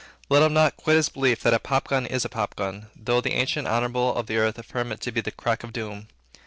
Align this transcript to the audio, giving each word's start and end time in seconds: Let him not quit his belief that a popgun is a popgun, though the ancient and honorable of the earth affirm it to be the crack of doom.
Let 0.29 0.41
him 0.41 0.51
not 0.53 0.77
quit 0.77 0.95
his 0.95 1.09
belief 1.09 1.41
that 1.41 1.53
a 1.53 1.59
popgun 1.59 2.07
is 2.07 2.25
a 2.25 2.27
popgun, 2.27 2.87
though 2.95 3.21
the 3.21 3.33
ancient 3.33 3.67
and 3.67 3.75
honorable 3.75 4.15
of 4.15 4.25
the 4.25 4.37
earth 4.37 4.57
affirm 4.57 4.91
it 4.91 4.99
to 5.01 5.11
be 5.11 5.21
the 5.21 5.29
crack 5.29 5.63
of 5.63 5.73
doom. 5.73 6.07